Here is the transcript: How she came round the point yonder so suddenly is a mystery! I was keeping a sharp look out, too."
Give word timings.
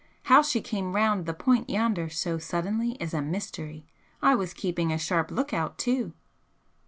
How 0.23 0.41
she 0.41 0.61
came 0.61 0.95
round 0.95 1.27
the 1.27 1.33
point 1.35 1.69
yonder 1.69 2.09
so 2.09 2.39
suddenly 2.39 2.93
is 2.93 3.13
a 3.13 3.21
mystery! 3.21 3.85
I 4.19 4.33
was 4.33 4.51
keeping 4.51 4.91
a 4.91 4.97
sharp 4.97 5.29
look 5.29 5.53
out, 5.53 5.77
too." 5.77 6.13